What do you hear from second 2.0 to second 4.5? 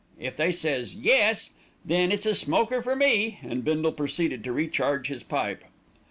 it's a smoker for me;" and Bindle proceeded